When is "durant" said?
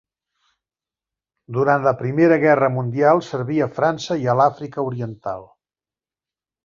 1.57-1.85